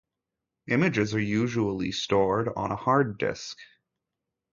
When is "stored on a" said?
1.91-2.75